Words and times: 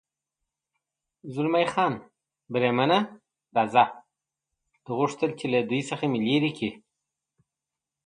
زلمی 1.33 1.65
خان: 1.73 1.93
بریدمنه، 2.53 2.99
راځه، 3.55 3.85
ده 4.83 4.91
غوښتل 4.97 5.31
چې 5.39 5.45
له 5.53 5.59
دوی 5.69 5.81
څخه 5.89 6.03
مې 6.11 6.19
لرې 6.27 6.51
کړي. 6.57 6.71